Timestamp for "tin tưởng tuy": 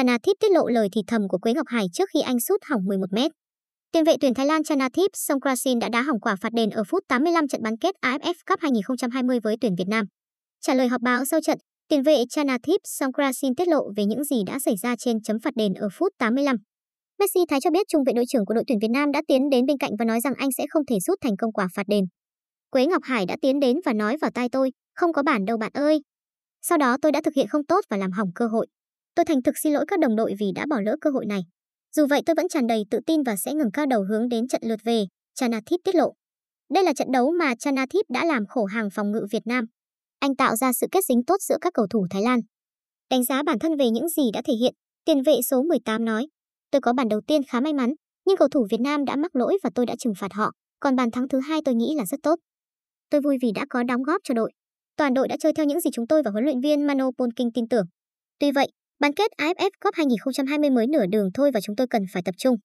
57.54-58.52